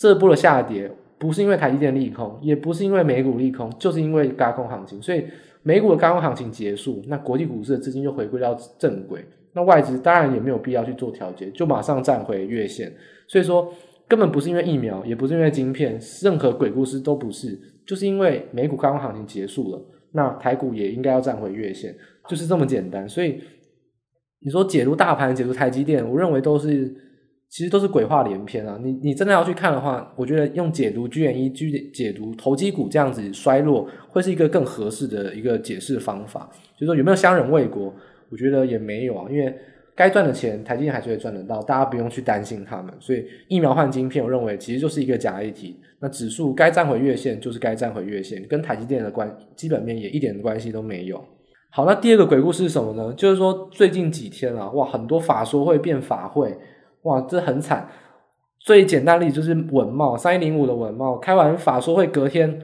[0.00, 5.24] 这波的下跌，不是因为台积电利空，也不是因为美股利空，就是因为轧空行情，所以。
[5.64, 9.24] 美股的轧空行情结束，那国际股市的资金又回归到正轨，
[9.54, 12.92] 那外资当然也没有必要去做调节，就马上站回月线。
[13.26, 13.72] 所以说，
[14.06, 21.96] 根本不是因为疫苗，也不是因为晶片，任何鬼故事都不是，就是因为美股轧空行情结束了，那台股也应该要站回月线，
[22.28, 23.08] 就是这么简单。
[23.08, 23.40] 所以
[24.40, 26.94] 你说解读大盘、解读台积电，我认为都是。
[27.54, 28.76] 其实都是鬼话连篇啊！
[28.82, 36.50] 你你真的要去看的话，我觉得用解读 GME 去解读投机股这样子衰落，会是一个更合适的一个解释方法。
[36.72, 37.94] 就是说有没有相忍为国？
[38.28, 39.54] 我觉得也没有啊，因为
[39.94, 42.92] 该赚的钱台积电还是会赚得到，大家不用去担心他们。
[42.98, 45.76] 所以疫苗换晶片，我认为其实就是一个假议题。
[46.00, 51.24] 那指数该站回月线就是该站回月线，跟台积电的关基本面也一点关系都没有。
[51.70, 53.14] 好，那第二个鬼故事是什么呢？
[53.16, 56.52] 就是说最近几天啊，哇，很多法说会变法会。
[57.04, 57.88] 哇，这很惨！
[58.58, 62.62] 最简单的例子就是稳懋三一零五的稳懋，开完法说会隔天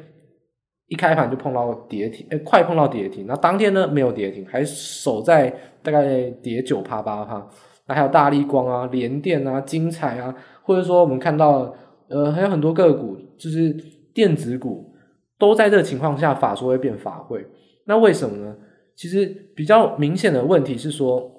[0.86, 3.26] 一开盘就碰到跌停，诶快碰到跌停。
[3.26, 7.46] 那当天呢没有跌停，还守在大概跌九趴八趴。
[7.86, 11.74] 那还有大立光啊、联电啊、精彩啊，或者说我们看到
[12.08, 13.76] 呃还有很多个股，就是
[14.14, 14.94] 电子股
[15.38, 17.46] 都在这个情况下法说会变法会。
[17.84, 18.56] 那为什么呢？
[18.96, 21.36] 其实比较明显的问题是说。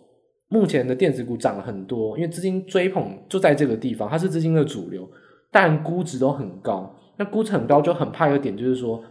[0.53, 5.09] 目前的电子股涨了很多，因为资金追捧就在这个地方，它是资金的主流，
[5.49, 6.93] 但估值都很高。
[7.15, 9.01] 那估值很高就很怕一个点，就是说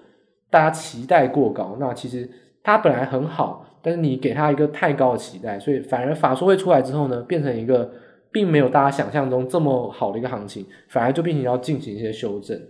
[0.51, 1.79] 大家期待过高。
[1.81, 2.29] 那其实
[2.63, 7.91] 它本来很好，但是你给它一个太高的期待，所以反而法说会出来之后呢，变成一个
[8.31, 12.61] 并没有大家想象中这么好的一个行情，反而就变成要进行一些修正。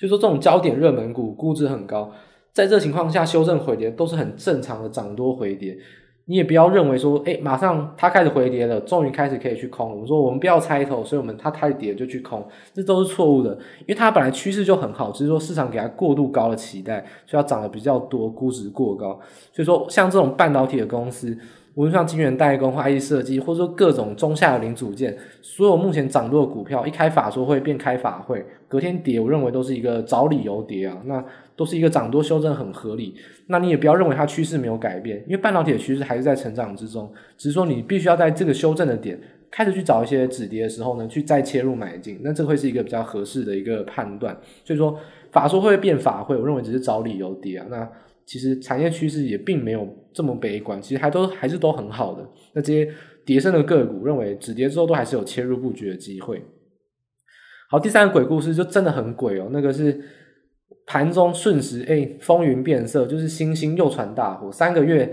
[0.00, 2.10] 就说这种焦点热门股估值很高，
[2.52, 5.78] 在这情况下修正回跌都是很正常的涨多回跌。
[6.26, 9.90] 你也不要认为说，诶，马上它开始回跌了，终于开始可以去空。
[9.90, 13.50] 我们说我们不要猜头，所以我们它开始跌就去空，这都是错误的。
[13.80, 19.18] 因为它本来趋势就很好，只是说市场给它过度高的期待，所以要涨得比较多，估值过高。
[19.52, 21.36] 所以说像这种半导体的公司，
[21.74, 33.14] 无论像晶圆代工或 IC 设计，或者说各种中下游零组件，所有目前涨多的股票，一开法说会变开法会，隔天跌，我认为都是一个找理由跌啊，那都是一个涨多修正很合理。
[33.46, 39.18] 那你也不要认为它趋势没有改变，因为半导体的趋势还是在成长之中，只是说你必须要在这个修正的点
[39.50, 44.36] 开始去找一些止跌的时候呢，去再切入买进，那这会是一个比较合适的一个判断。
[44.64, 44.98] 所以说
[45.30, 47.88] 法说会变法会，我认为只是找理由跌啊，那。
[48.30, 52.24] 其实产业趋势也并没有这么悲观，其实还都还是都很好的。
[52.52, 52.88] 那这些
[53.26, 56.40] 跌升的个股，认为止跌之后都还是有切入布局的机会。
[57.68, 60.00] 好，第三个鬼故事就真的很鬼哦，那个是
[60.86, 65.12] 盘中瞬时哎风云变色，就是星星又传大火，三个月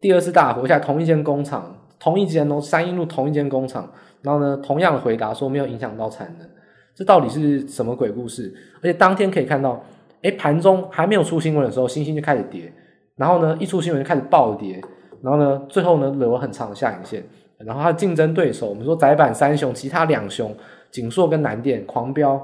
[0.00, 6.48] 第二次大火，而且同一间工厂，同一间哦，三一路同一间工厂，然后呢，同样的回答说没有影响到产能，
[6.94, 8.54] 这到底是什么鬼故事？
[8.80, 9.84] 而且当天可以看到。
[10.24, 12.72] 哎，盘中还没有出新闻的时候，欣兴就开始跌，
[13.14, 14.80] 然后呢，一出新闻就开始暴跌，
[15.22, 17.22] 然后呢，最后呢，留了很长的下影线。
[17.58, 20.54] 然后它的竞争对手，我们说窄板三雄，其他两雄
[20.90, 22.40] 景硕跟南电狂飙，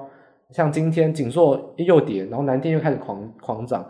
[0.51, 3.85] 像今天景硕又跌，然后南电又开始狂狂涨，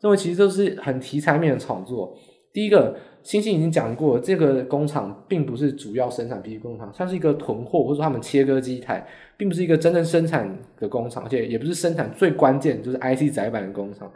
[0.00, 2.14] 认为其实就是很题材面的炒作。
[2.56, 14.10] 第一个，星星已经讲过，这个工厂并不是主要生产 PC 工厂，像是一个囤货，或者说他们切割机台，并不是一个真正生产的工厂，而且也不是生产最关键就是 IC 载板的工厂。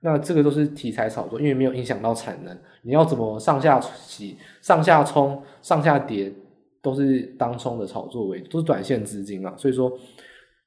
[0.00, 2.54] 那这个都是题材炒作，因为没有影响到产能。
[2.82, 6.30] 你要怎么上下洗、上下冲、上下跌，
[6.82, 9.54] 都是当冲的炒作为，都是短线资金啊。
[9.56, 9.90] 所以说，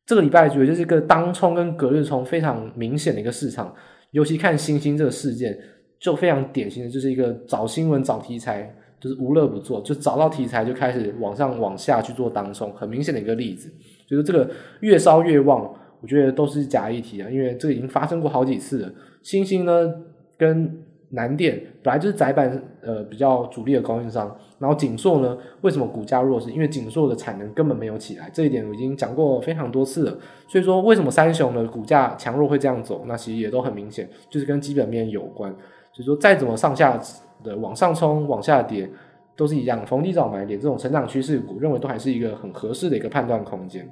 [0.08, 3.72] 这个礼拜觉得就是一个当冲跟隔日冲非常明显的一个市场，
[4.14, 5.56] 尤其看星星这个事件。
[6.00, 13.70] 就非常典型的，就是一个找新闻、找题材，就是无乐不作，就找到题材就开始往上、往下去做当冲，很明显的一个例子。
[14.08, 18.92] 就是这个越烧越旺，我觉得都是假议题啊，因为这个已经发生过好几次了。
[19.22, 19.94] 欣兴呢
[20.38, 26.50] 跟南电本来就是窄板呃比较主力的供应商，然后景硕呢为什么股价弱势？
[26.52, 30.18] 因为景硕的产能根本没有起来，这一点我已经讲过非常多次了。
[30.48, 33.04] 所以说为什么三雄的股价强弱会这样走？
[33.08, 35.54] 那其实也都很明显，就是跟基本面有关。
[35.92, 37.00] 就是说，再怎么上下
[37.44, 38.90] 的往上冲、往下跌，
[39.36, 39.86] 都是一样。
[39.86, 43.90] 逢低找买点，这种成长趋势股，认为都还是一个很合适的一个判断空间。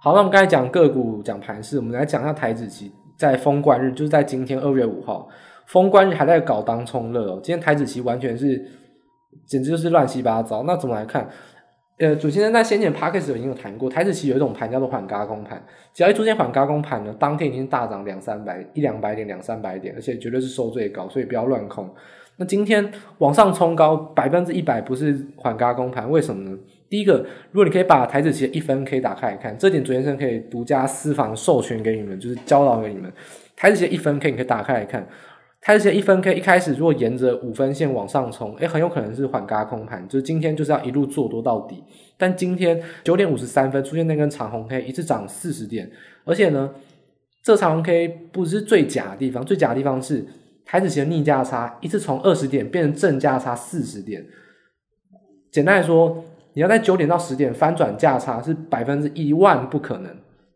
[0.00, 5.28] 好，那我们刚才讲个股、讲盘势，我们来讲一下台指期在封关日，就是在今天二月五号
[5.66, 7.40] 封关日还在搞当冲热哦。
[7.42, 8.58] 今天台指期完全是，
[9.46, 10.64] 简直就是乱七八糟。
[10.64, 11.28] 那怎么来看？
[12.02, 15.62] 呃，主先生在先前 Podcast 已经有谈过，台子期有一种盘叫做缓轧空盘，
[15.94, 21.88] 只要一出现缓轧空盘呢，当天已经大涨两三百一两百点两三百点，而且绝对是收最高，所以不要乱空。
[22.38, 26.58] 那今天往上冲高百分之一百不是缓轧空盘，为什么呢？
[26.88, 33.12] 第一个，如果你可以把台子期的一分 K 打开来看，这点主先生可以独家私房授权给你们，就是教导给你们，
[33.54, 35.06] 台子期的一分 K 你可以打开来看。
[35.64, 41.80] 它这些一分 K 一开始如果沿着五分线往上冲，诶，很有可能是缓嘎空盘，就是今天就是要一路做多到底。
[42.18, 45.88] 但今天九点五十三分出现那根长红 K，一次涨四十点，
[46.24, 46.68] 而且呢，
[47.44, 50.26] 这长红 K 不是最假的地方，最假的地方是
[50.64, 54.26] 台指期的逆价差一次从二十点变成正价差四十点。
[55.52, 60.10] 简单来说，你要在九点到十点翻转价差是百分之一万不可能，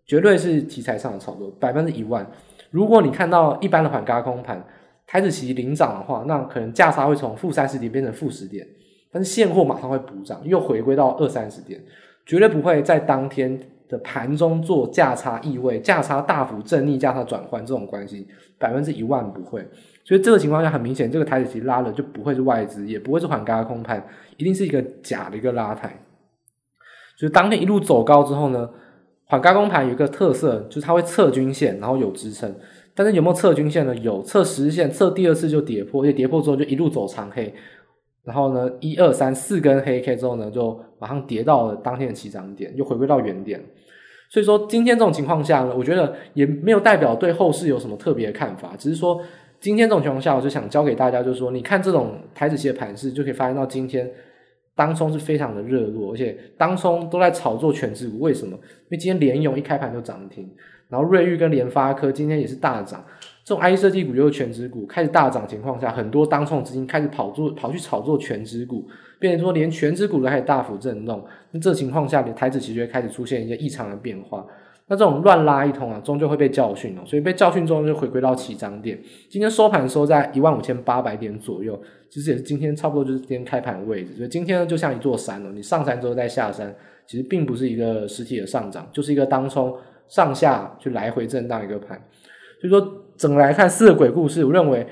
[0.05, 2.29] 绝对是题材上的炒作，百分之一万。
[2.73, 4.61] 如果你看到一般的缓嘎空盘，
[5.07, 8.67] 台子期领涨的话，那可能价差会从负三十点变成负十点，
[9.13, 11.81] 但是现货马上会补涨，又回归到二三十点，
[12.25, 18.27] 绝对不会在当天的盘中做价差意味，价差大幅正逆价差转换这种关系，
[18.59, 19.65] 百分之一万不会。
[20.05, 24.05] 所以这个情况下很明显，这个台子期拉了就不会是外资，也不会是缓高空盘，
[24.37, 25.97] 一定是一个假的一个拉抬。
[27.17, 28.69] 所以当天一路走高之后呢，
[29.25, 32.53] 缓高空盘有一个特色，就是它会测均线，然后有支撑。
[32.97, 33.95] 但是有没有测均线呢？
[33.97, 37.53] 有，测十日线，测第二次就跌破，而且跌破之后就一路走长黑，
[38.25, 43.63] 然后呢，一二三四根黑 K 之后呢，就马上跌到了当天的起涨点，又回归到原点。
[44.31, 49.21] 所以说今天这种情况下呢，我觉得也没有代表对后市有什么特别的看法，只是说
[49.61, 54.11] 今天这种情况下，我就想教给大家，就是说你看这种台指期的盘势，就可以发现到今天
[54.77, 58.53] 当冲是非常的热络，而且当冲都在炒作全职股，为什么？
[58.53, 60.49] 因为今天联咏一开盘就涨停。
[60.89, 63.05] 然后瑞昱跟联发科今天也是大涨，
[63.43, 68.87] 这种 I 设计股又是全职股，开始大涨情况下，很多当冲资金开始跑做跑去炒作全职股，
[69.19, 71.25] 变成说连全职股都开始大幅震动。
[71.51, 74.47] 那这情况下，台指其实会开始出现一些异常的变化。
[74.89, 77.03] 那这种乱拉一通啊，终究会被教训哦。
[77.05, 78.99] 所以被教训之后就回归到起涨点。
[79.29, 84.15] 今天收盘收在一万五千八百点左右，其实也是今天差不多就是今天开盘的位置。
[84.15, 86.75] 所以今天呢，就像一座山哦，你上山之后再下山，
[87.07, 89.75] 其实并不是一个实体的上涨，就是一个当冲。
[90.09, 92.01] 上下去来回震荡一个盘，
[92.61, 92.81] 所以说
[93.17, 94.87] 整个来看四个鬼故事，我认为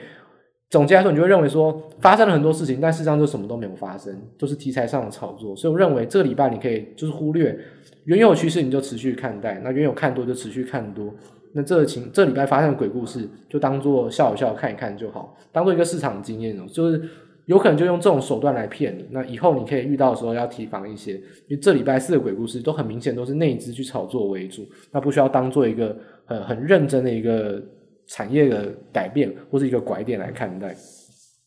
[0.69, 5.55] 总结来说，你就会认为说发生了很多事情，但事实上就什么都没有发生，都是题材上的炒作。
[5.55, 7.57] 所以我认为这个礼拜你可以就是忽略
[8.05, 11.13] 原有趋势，你就持续看待；那原有看多就持续看多。
[11.53, 17.03] 那这个情这礼拜发生的鬼故事，就当做笑一笑看一看就好，当做一个市场经验哦，就是。
[17.47, 27.63] 有可能就用这种手段来骗你，那以后你可以遇到的时候要提防一些，因为这礼拜四的鬼故事都很明显都是内资去炒作为主，那不需要当做一个很很认真的一个
[28.07, 30.75] 产业的改变或是一个拐点来看待。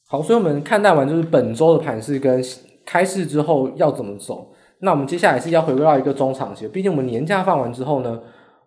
[0.08, 2.40] 好，所以我们看待完就是本周的盘势跟
[2.86, 8.22] 开市之后要怎么走，那我们接下来是要回归到一个中长期，毕竟我们年假放完之后呢，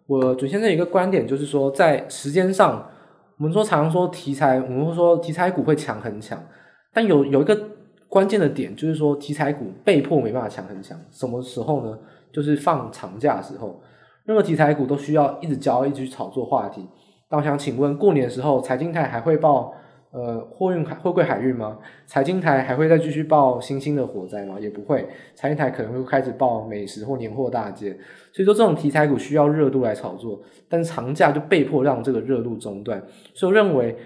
[0.07, 2.85] 我准先生一个观点就是说，在时间上，
[3.39, 6.43] 我们说常常说题材，我们会说题材股会强很强。
[6.93, 7.57] 但有有一个
[8.09, 11.97] 关键的点，就是说题材股被迫没办法强很强，什么时候呢？
[12.33, 13.81] 就是放长假的时候，
[14.25, 16.89] 任何题材股都需要一直交易去炒作话题。
[17.29, 19.73] 那我想请问，过年的时候财经台还会报
[20.13, 21.79] 呃货运海货柜海运吗？
[22.07, 24.57] 财经台还会再继续报新兴的火灾吗？
[24.61, 27.97] 也不会，财经台可能会开始报美食或年货大街。
[28.33, 33.03] 所以说这种题材股需要热度来炒作，但是长假就被迫让这个热度中断。
[33.35, 33.97] 所以我认为。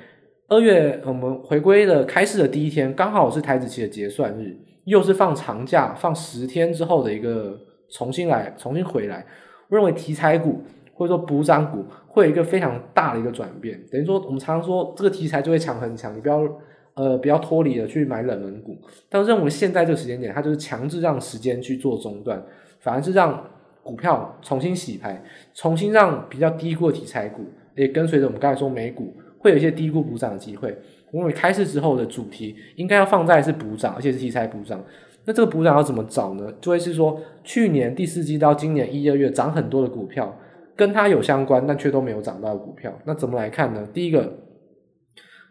[0.47, 9.25] 二月我们回归的开市的第一天，刚好是台指期的结算日，又是放长假放十天之后的一个重新来重新回来。
[9.71, 10.63] 我认为题材股
[10.95, 16.49] 或者说补涨股会有一个非常大的一个转变，等于说我们常常说这个题材就会强很强，你不要
[16.95, 18.77] 呃不要脱离了去买冷门股。
[19.09, 22.43] 但认为现在这个时间点，它就是强制让时间去做中断，
[22.81, 23.45] 反而是让
[23.83, 27.43] 股票重新洗牌，重新让比较低估的题材股
[27.75, 29.13] 也跟随着我们刚才说美股。
[29.39, 30.75] 会有一些低估补涨的机会。
[31.11, 34.83] 我认为开市之后的主题应该要放在是补涨，而且是题材补涨。
[35.27, 36.51] 那这个补涨要怎么找呢？
[36.63, 40.35] 就会是说，去年第四季到今年一二月涨很多的股票，
[40.77, 42.93] 跟它有相关但却都没有涨到的股票。
[43.05, 43.87] 那怎么来看呢？
[43.93, 44.33] 第一个，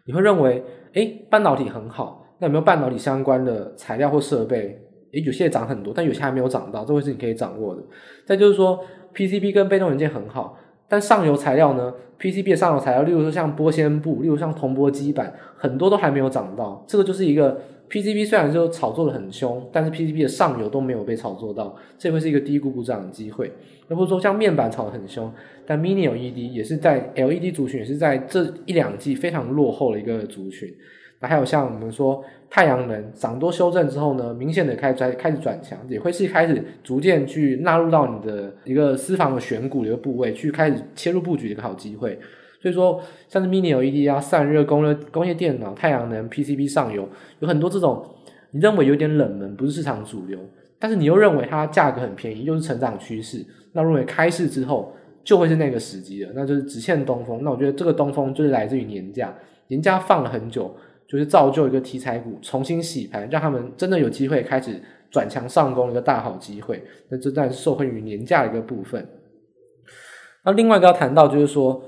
[0.06, 4.80] 你会认为，诶，半导体很好，那有没有半导体相关的材料或设备？
[5.12, 7.82] 诶，有些涨很多，但有些还没有涨到，这会是你可以掌握的。
[8.26, 8.80] 再就是说
[9.14, 10.58] ，PCB 跟被动元件很好。
[10.86, 16.84] 但上游材料呢？PCB 的上游材料，例如说像玻纤布，例如像铜箔基板，很多都还没有涨到。
[16.86, 17.58] 这个就是一个
[17.90, 23.52] PCB 虽然说炒作的很凶，但是 PCB 的上游都没有被炒作到，这会是一个低估补涨的机会。
[23.88, 25.30] 那或者说像面板炒得很凶，
[25.66, 30.72] 但 Mini LED 也是在 LED 族群也是在这一两季非常落后的一个族群。
[31.20, 42.18] 那还有像我们说太阳能涨多修正之后呢，明显的开始开始转强，也会是开始逐渐去纳入到你的一个私房的选股的一个部位，去开始切入布局的一个好机会。
[42.64, 42.98] 所以说，
[43.28, 47.06] 像是 Mini LED 啊、散热、工热、工业电脑、太阳能、PCB 上游，
[47.40, 48.02] 有很多这种
[48.52, 50.38] 你认为有点冷门，不是市场主流，
[50.78, 57.40] 但是你又认为它价格很便宜，又是成长趋势，那认为开市之后就会是那个时机了，那就是只欠东风。
[57.42, 59.36] 那我觉得这个东风就是来自于年假，
[59.68, 60.74] 年假放了很久。
[61.06, 66.82] 就是造就一个题材股重新洗牌，让他们真的有机会开始转强上攻，一个大好机会。
[67.10, 69.06] 那这当然是受惠于年假的一个部分。
[70.44, 71.80] 那另外一个要谈到就是说，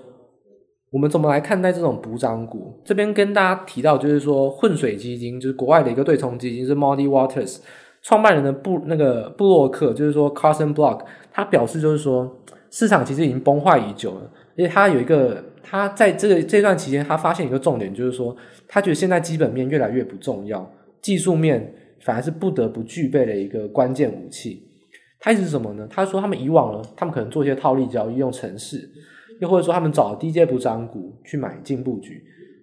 [0.96, 2.72] 我们怎么来看待这种补涨股？
[2.82, 7.58] 这边跟大家提到就是说，混水基金就是国外的一个对冲基金，是 Muddy Waters
[8.00, 12.34] 创办人的布那个布洛克，就是说 Carson Block，他表示就是说，
[12.70, 15.44] 市场其实已经崩坏已久了，因为他有一个。
[15.68, 18.36] 他在这个这段期间，他发现一个重点，就是说，
[18.68, 20.64] 他觉得现在基本面越来越不重要，
[21.02, 24.62] 技术面反而是不得不具备的一个关键武器。
[25.18, 25.84] 他意思是什么呢？
[25.90, 28.88] 他说他们以往呢，他们可能做一些套利交易，用程式，
[29.40, 32.22] 又或者说他们找低阶补涨股去买进布局，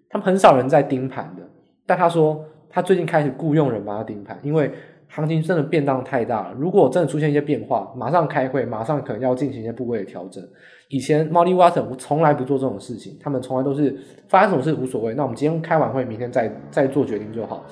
[0.10, 1.44] 他们很少人在盯盘的。
[1.86, 4.72] 但他说他最近开始雇佣人帮他盯盘，因为
[5.08, 6.56] 行情真的变荡太大了。
[6.58, 10.44] 如果真的出现一些变化，马上开会，马上可能要进行一些部位的调整。
[10.90, 13.96] 以前 Muddy Watson 从来不做这种事情，他们从来都是
[14.28, 15.14] 发生什么事无所谓。
[15.14, 17.64] 那我们今天开完会，明天再再做决定就好。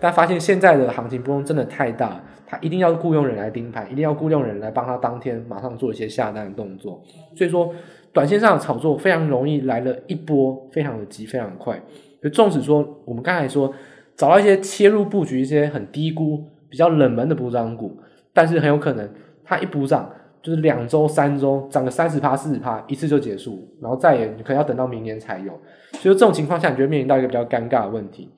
[0.00, 7.02] 但发现现在的行情波动真的太大，他一定要雇佣人来盯盘，一定要雇佣人来帮他当天马上做一些下单的动作。
[7.36, 7.72] 所以说，
[8.12, 11.80] 短线上的炒作非常容易来了一波，非常的急，非常快。
[12.22, 13.72] 就纵使说我们刚才说
[14.16, 17.96] 找到一些切入布局一些很低估、比较冷门的补涨股，
[18.32, 19.08] 但是很有可能
[19.44, 20.10] 它一补涨。
[20.40, 25.52] 就是两周、三周涨个三十趴、四十趴，一次就结束，然后再也可能要等到明年才有。
[25.94, 28.30] 所以这种情况下，你就面临到一个比较尴尬的问题。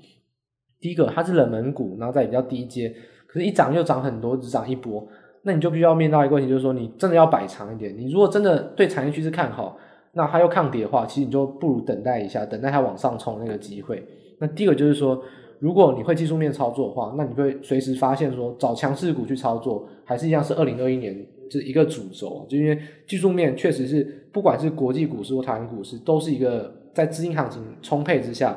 [0.81, 2.93] 第一个，它是冷门股，然后再比较低阶，
[3.27, 5.07] 可是一涨又涨很多，只涨一波，
[5.43, 7.97] 那你就必须要面临到一个问题，就是说你真的要摆长一点。
[7.97, 9.77] 你如果真的对产业趋势看好，
[10.13, 14.05] 那它又抗跌的话，其实你就不如等待一下，等待它往上冲那个机会。
[14.39, 15.23] 那第二个就是说，
[15.59, 21.27] 如果你会技术面操作的话，那你会随时发现说，找强势股去操作，还是一样是二零二一年。
[21.51, 22.79] 这一个主轴，就因为
[23.09, 28.57] 技术面确实是，不管是国际股市或台湾股市，都是一个在资金行情充沛之下，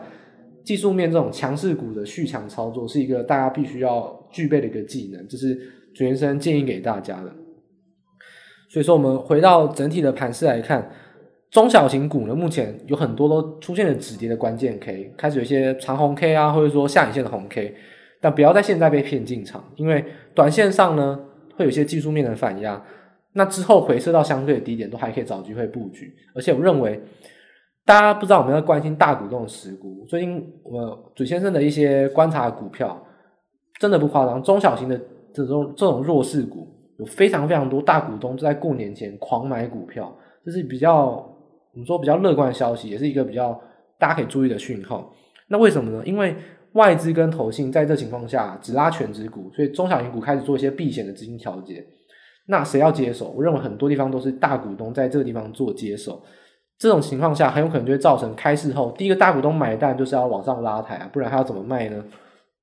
[0.63, 5.59] 技术面这种强势股的续强操作，是一个大家必须要具备的一个技能，这是
[5.93, 7.31] 主先生建议给大家的。
[8.69, 10.91] 所以说，我们回到整体的盘势来看，
[11.51, 17.75] 中小型股呢，目前有很多都出现了止跌的关键 K，开始有一些长红 K 啊，或者说下影线的红 K，
[18.19, 21.19] 但不要在现在被骗进场，因为短线上呢，
[21.55, 22.83] 会有一些技术面的反压，
[23.33, 26.11] 那之后回撤到相对的低点，都还可以找机会布局。
[26.33, 26.99] 而且我认为，
[27.85, 32.99] 大家不知道我们要关心大股东的持股，最近我准先生的一些观察股票，
[33.79, 34.99] 真的不夸张，中小型的
[35.33, 36.67] 这种这种弱势股，
[36.99, 40.15] 有非常非常多大股东在过年前狂买股票，
[40.45, 41.05] 这是比较
[41.73, 43.59] 我们说比较乐观的消息，也是一个比较
[43.97, 45.13] 大家可以注意的讯号。
[45.47, 46.03] 那为什么呢？
[46.05, 46.35] 因为
[46.73, 51.85] 外资跟投信在这情况下只拉全职股，所以中小型股开始做一些避险的资金调节。
[52.47, 53.33] 那谁要接手？
[53.35, 56.21] 我认为很多地方都是大股东在这个地方做接手。
[56.77, 62.03] 这种情况下，很有可能就会造成开市后第一个大股东买单就是要往上拉抬啊，不然他要怎么卖呢？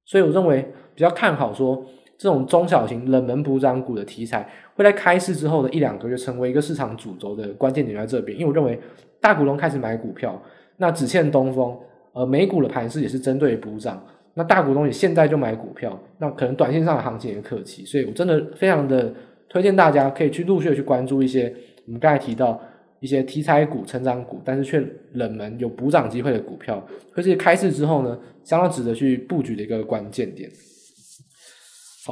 [0.05, 0.62] 所以我认为
[0.95, 1.83] 比较看好说，
[2.21, 8.39] 这种中小型冷门补涨股的题材会在开市之后的一两个月成为一个市场主轴的关键点在这边。
[8.39, 8.79] 因为我认为
[9.18, 10.39] 大股东开始买股票，
[10.77, 11.75] 那只欠东风。
[12.12, 14.05] 呃，美股的盘势也是针对补涨，
[14.35, 19.14] 那大股东也现在就买股票，那可能短线上的行情也可期，所以我真的非常的
[19.49, 21.55] 推荐大家可以去陆续的去关注一些
[21.87, 22.61] 我们刚才提到
[22.99, 30.51] 一些题材股、成长股，但是却冷门有补涨机会的股票，会是开市之后呢，相当值得去布局的一个关键点。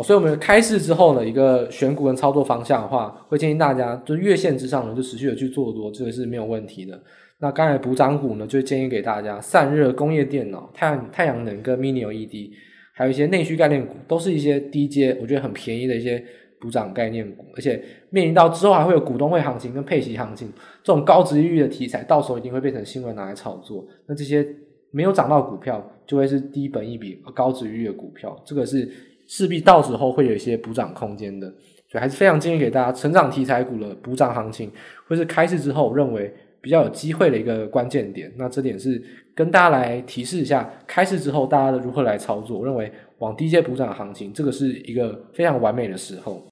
[0.02, 7.00] 所以我们开市之后呢，一个选股跟操作方向的话，会建议大家就月线之上呢，就持续的去做多，这个是没有问题的。
[7.40, 12.50] 那刚才补涨股呢，就建议给大家散热、工业电脑、太阳太阳能跟 Mini LED，
[12.92, 16.20] 还有一些内需概念股，都是一些低阶，我觉得很便宜的一些
[16.60, 17.44] 补涨概念股。
[17.54, 17.80] 而且
[18.10, 23.86] 面临到之后还会有股东会行情跟配息行情，这种高殖利率的题材，到时候一定会变成新闻拿来炒作。
[24.08, 24.44] 那这些
[24.90, 28.90] 没有涨到股票，就会是低本益比、高殖利率的股票，这个是
[29.28, 31.46] 势必到时候会有一些补涨空间的。
[31.88, 34.68] 所以还是非常建议给大家，成长题材股的补涨行情，
[35.06, 36.34] 会是开市之后，认为。
[36.60, 39.00] 比较有机会的一个关键点，那这点是
[39.32, 42.58] 跟大家来提示一下，开市之后大家的如何来操作。
[42.58, 46.47] 我认为往低阶补涨行情，这个是一个非常完美的时候。